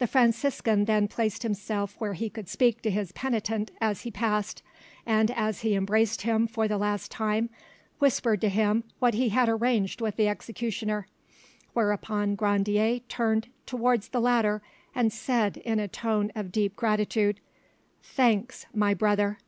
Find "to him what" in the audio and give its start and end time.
8.42-9.14